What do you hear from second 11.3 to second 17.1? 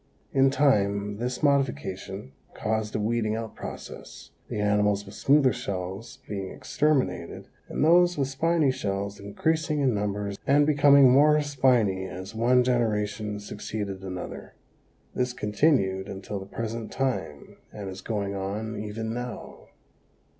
spiny as one generation succeeded another. This continued until the present